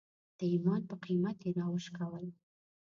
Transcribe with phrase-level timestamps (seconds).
[0.37, 2.25] د ایمان په قیمت یې راوشکول.